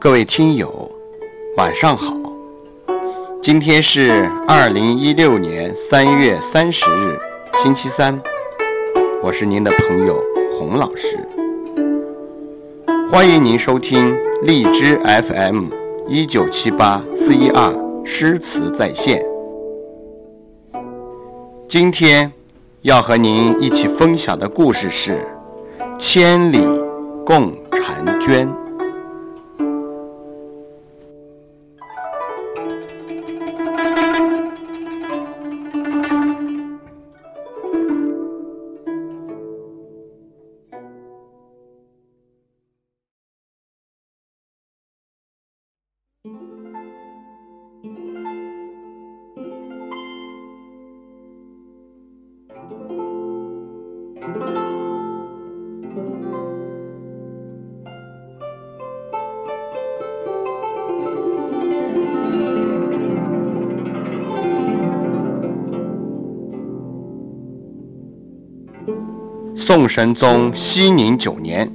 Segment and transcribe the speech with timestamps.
[0.00, 0.90] 各位听友，
[1.58, 2.16] 晚上好。
[3.42, 7.20] 今天是二零一六年三月三十日，
[7.62, 8.18] 星期三。
[9.22, 10.18] 我是您的朋友
[10.56, 11.18] 洪老师，
[13.12, 15.66] 欢迎您收听荔枝 FM
[16.08, 17.70] 一九七八四一二
[18.02, 19.22] 诗词在线。
[21.68, 22.32] 今天
[22.80, 25.18] 要和您一起分享的故事是
[25.98, 26.58] 《千里
[27.22, 28.48] 共婵娟》。
[69.56, 71.70] 宋神宗熙宁九年，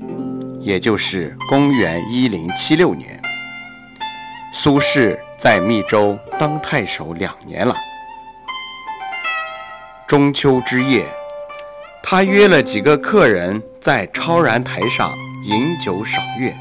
[0.59, 3.22] 也就是公元一零七六年，
[4.52, 7.73] 苏轼在密州当太守两年了。
[10.08, 11.03] 中秋之夜，
[12.03, 15.12] 他约了几个客人在超然台上
[15.44, 16.56] 饮酒赏月。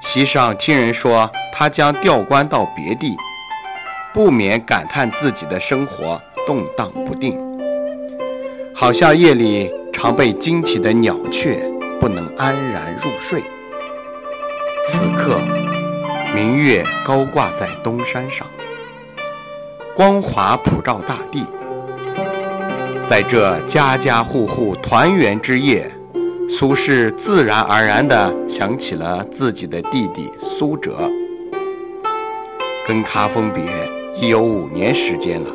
[0.00, 3.16] 席上听人说他将调官到别地，
[4.14, 7.36] 不免感叹自己的生活动荡不定。
[8.72, 11.60] 好像夜里常被惊起的鸟雀
[11.98, 13.42] 不能安然入睡。
[14.86, 15.40] 此刻，
[16.32, 18.46] 明月高挂在东山上，
[19.96, 21.44] 光华普照大地。
[23.08, 25.90] 在这家家户户团圆之夜，
[26.46, 31.10] 苏轼自然而然地想起了自己的弟弟苏辙，
[32.86, 33.64] 跟他分别
[34.14, 35.48] 已有五年时间了。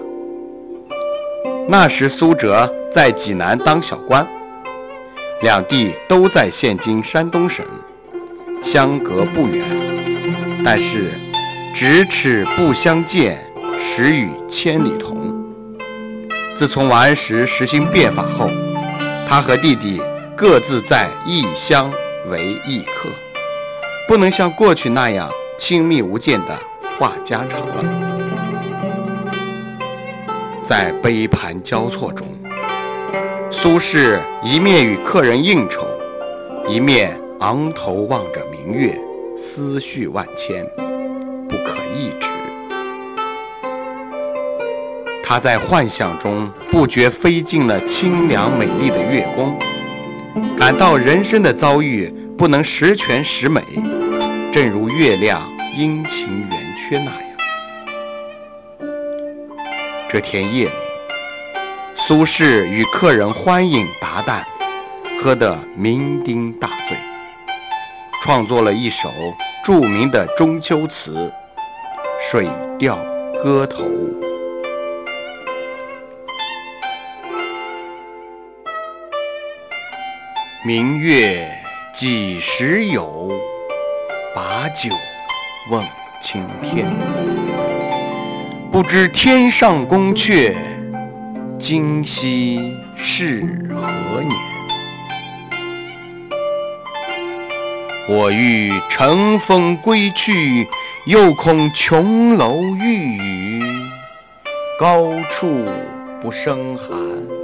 [1.67, 4.27] 那时苏辙在济南当小官，
[5.43, 7.63] 两地都在现今山东省，
[8.63, 9.63] 相隔不远，
[10.65, 11.11] 但是
[11.75, 13.45] 咫尺不相见，
[13.77, 15.32] 时与千里同。
[16.55, 18.47] 自从王安石实行变法后，
[19.27, 20.01] 他和弟弟
[20.35, 21.91] 各自在异乡
[22.29, 23.09] 为异客，
[24.07, 26.57] 不能像过去那样亲密无间的
[26.97, 27.83] 话家常了。
[30.63, 32.27] 在杯盘交错中，
[33.51, 35.85] 苏轼一面与客人应酬，
[36.67, 38.97] 一面昂头望着明月，
[39.35, 40.63] 思绪万千，
[41.49, 42.32] 不可抑制。
[45.33, 49.57] 他在幻想中不觉飞进了清凉美丽的月宫，
[50.55, 52.07] 感到人生的遭遇
[52.37, 53.63] 不能十全十美，
[54.51, 55.41] 正如月亮
[55.75, 57.23] 阴晴圆缺那样。
[60.07, 60.71] 这天夜里，
[61.95, 64.43] 苏轼与客人欢饮达旦，
[65.19, 66.95] 喝得酩酊大醉，
[68.21, 69.09] 创作了一首
[69.65, 71.33] 著名的中秋词
[72.31, 72.99] 《水调
[73.43, 73.85] 歌头》：
[80.65, 81.45] 明月
[81.93, 83.29] 几时有？
[84.33, 84.89] 把酒
[85.69, 85.83] 问
[86.21, 86.85] 青天。
[88.71, 90.55] 不知天上宫阙，
[91.59, 93.41] 今夕是
[93.75, 94.31] 何年？
[98.07, 100.65] 我欲乘风归去，
[101.07, 103.61] 又恐琼楼玉宇，
[104.79, 105.65] 高处
[106.21, 107.42] 不胜寒。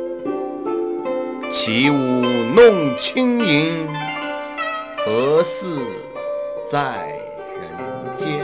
[1.52, 1.96] 起舞
[2.56, 3.88] 弄清影，
[4.98, 5.66] 何似
[6.70, 7.10] 在
[7.60, 8.40] 人间？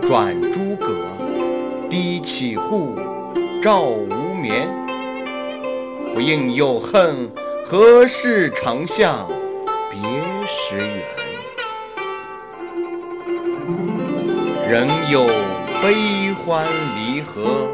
[0.00, 0.94] 转朱阁，
[1.90, 2.96] 低绮户，
[3.62, 4.66] 照无眠。
[6.14, 7.30] 不应有恨，
[7.62, 9.28] 何事长向
[9.90, 10.00] 别
[10.46, 11.04] 时圆？
[14.70, 15.26] 人有
[15.82, 16.66] 悲欢
[16.96, 17.68] 离合，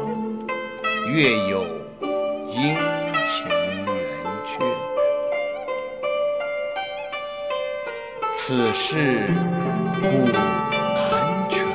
[1.07, 1.63] 月有
[2.55, 3.49] 阴晴
[3.85, 3.91] 圆
[4.45, 4.51] 缺。
[8.35, 9.27] 此事
[9.99, 11.65] 古难全。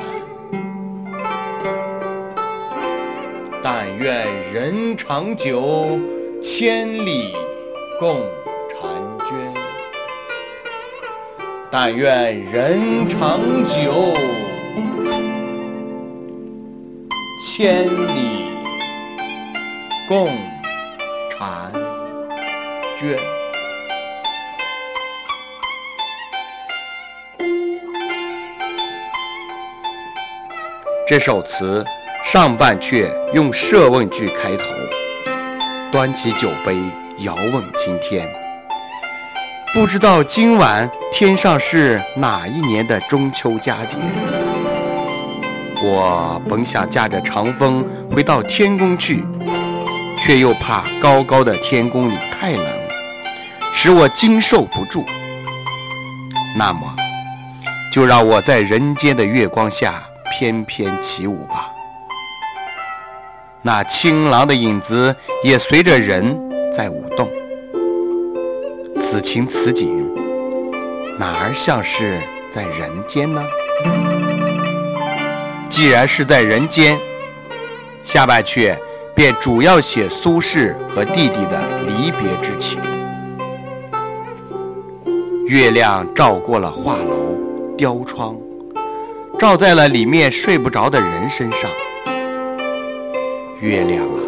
[3.61, 5.99] 但愿人长久，
[6.41, 7.35] 千里
[7.99, 8.21] 共
[8.69, 9.53] 婵娟。
[11.69, 14.13] 但愿人长久，
[17.45, 18.47] 千里
[20.07, 20.29] 共
[21.39, 21.71] 寒
[23.01, 23.17] 月
[31.07, 31.85] 这首词
[32.25, 34.65] 上半阙用设问句开头
[35.93, 36.75] 端起酒杯
[37.19, 38.27] 遥问青天。
[39.73, 43.95] 不知道今晚天上是哪一年的中秋佳节。
[45.81, 49.23] 我本想驾着长风回到天宫去
[50.23, 52.65] 却又怕高高的天宫里太冷，
[53.73, 55.05] 使我经受不住。
[56.55, 56.95] 那么，
[57.91, 61.69] 就让我在人间的月光下翩翩起舞吧。
[63.61, 66.37] 那青狼的影子也随着人
[66.75, 67.29] 在舞动。
[68.99, 70.09] 此情此景，
[71.17, 72.21] 哪儿像是
[72.51, 73.43] 在人间呢？
[75.69, 76.97] 既然是在人间，
[78.03, 78.75] 下半阙
[79.19, 82.79] 便主要写苏轼和弟弟的离别之情。
[85.45, 87.37] 月亮照过了画楼、
[87.77, 88.37] 雕窗，
[89.37, 91.69] 照在了里面睡不着的人身上。
[93.59, 94.19] 月亮啊，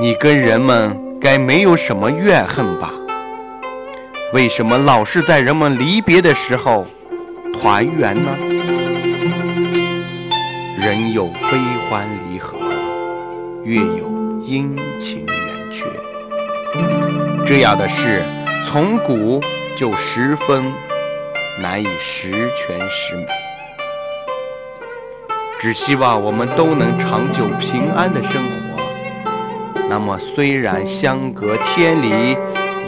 [0.00, 2.92] 你跟人们该没有什么怨恨吧？
[4.34, 6.88] 为什么老是在人们离别的时候
[7.54, 8.36] 团圆呢？
[10.76, 11.56] 人有悲
[11.88, 12.58] 欢离合，
[13.64, 14.08] 月有
[14.42, 15.36] 阴晴圆
[15.72, 15.86] 缺，
[17.46, 18.22] 这样的事
[18.66, 19.40] 从古
[19.76, 20.64] 就十分
[21.60, 23.26] 难以十全十美。
[25.60, 28.50] 只希望我们都能长久平安的生活。
[29.88, 32.36] 那么，虽然相隔千里。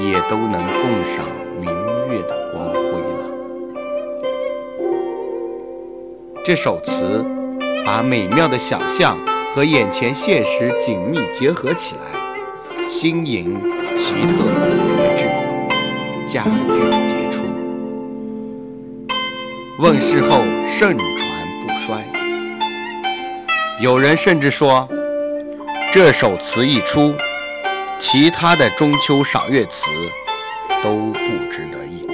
[0.00, 1.24] 也都能共赏
[1.60, 1.68] 明
[2.10, 3.22] 月的光辉了。
[6.44, 7.24] 这首词
[7.84, 9.16] 把美妙的想象
[9.54, 12.00] 和眼前现实紧密结合起来，
[12.88, 13.54] 新颖、
[13.98, 14.44] 奇特、
[14.96, 15.28] 别致，
[16.32, 17.36] 佳句迭出，
[19.78, 20.98] 问世后盛传
[21.66, 22.02] 不衰。
[23.78, 24.88] 有人甚至说，
[25.92, 27.14] 这首词一出。
[27.98, 29.84] 其他的中秋赏月词
[30.82, 31.18] 都不
[31.52, 32.11] 值得一读。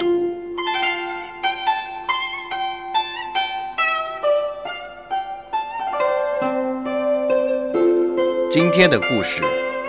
[8.50, 9.42] 今天的故事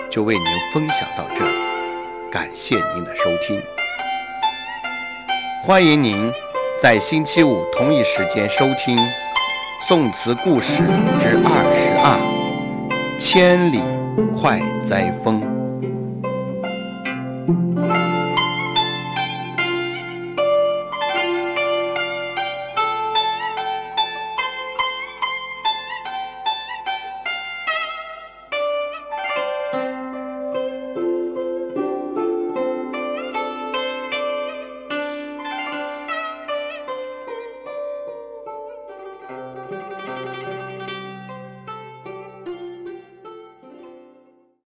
[0.10, 1.52] 就为您分享到这里，
[2.30, 3.58] 感谢您的收听。
[5.64, 6.30] 欢迎您
[6.78, 8.98] 在星期五同一时间收听
[9.88, 10.84] 《宋词故事
[11.22, 12.20] 之二十二：
[13.18, 13.80] 千里
[14.38, 15.42] 快哉风》。